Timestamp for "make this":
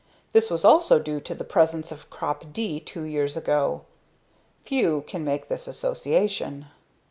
5.23-5.67